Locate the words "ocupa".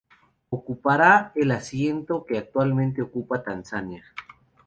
3.03-3.43